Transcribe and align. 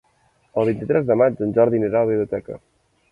El 0.61 0.65
vint-i-tres 0.69 1.05
de 1.11 1.17
maig 1.23 1.43
en 1.47 1.53
Jordi 1.59 1.79
anirà 1.81 1.99
a 2.01 2.07
la 2.09 2.11
biblioteca. 2.13 2.59